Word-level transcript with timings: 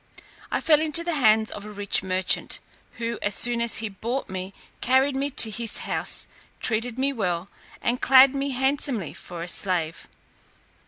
I 0.49 0.61
fell 0.61 0.81
into 0.81 1.03
the 1.03 1.13
hands 1.13 1.51
of 1.51 1.63
a 1.63 1.69
rich 1.69 2.01
merchant, 2.01 2.57
who, 2.93 3.19
as 3.21 3.35
soon 3.35 3.61
as 3.61 3.77
he 3.77 3.89
bought 3.89 4.27
me, 4.31 4.51
carried 4.81 5.15
me 5.15 5.29
to 5.29 5.51
his 5.51 5.77
house, 5.85 6.25
treated 6.59 6.97
me 6.97 7.13
well, 7.13 7.51
and 7.83 8.01
clad 8.01 8.33
me 8.33 8.49
handsomely 8.49 9.13
for 9.13 9.43
a 9.43 9.47
slave. 9.47 10.07